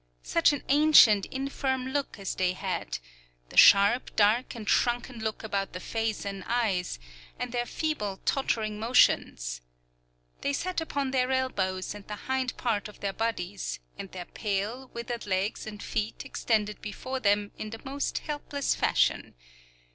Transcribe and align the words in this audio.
Such 0.23 0.51
an 0.51 0.63
ancient, 0.67 1.27
infirm 1.27 1.89
look 1.89 2.17
as 2.17 2.33
they 2.33 2.53
had, 2.53 2.97
the 3.49 3.55
sharp, 3.55 4.15
dark, 4.15 4.55
and 4.55 4.67
shrunken 4.67 5.19
look 5.19 5.43
about 5.43 5.73
the 5.73 5.79
face 5.79 6.25
and 6.25 6.43
eyes, 6.47 6.97
and 7.37 7.51
their 7.51 7.67
feeble, 7.67 8.17
tottering 8.25 8.79
motions! 8.79 9.61
They 10.41 10.53
sat 10.53 10.81
upon 10.81 11.11
their 11.11 11.29
elbows 11.31 11.93
and 11.93 12.07
the 12.07 12.15
hind 12.25 12.57
part 12.57 12.87
of 12.87 12.99
their 13.01 13.13
bodies, 13.13 13.79
and 13.95 14.09
their 14.11 14.25
pale, 14.25 14.89
withered 14.91 15.27
legs 15.27 15.67
and 15.67 15.83
feet 15.83 16.25
extended 16.25 16.81
before 16.81 17.19
them 17.19 17.51
in 17.59 17.69
the 17.69 17.81
most 17.85 18.17
helpless 18.25 18.73
fashion. 18.73 19.35